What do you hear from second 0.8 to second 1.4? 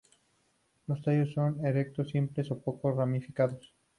Los tallos